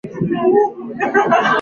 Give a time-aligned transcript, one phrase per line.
[0.03, 1.43] 在机场找了一段时间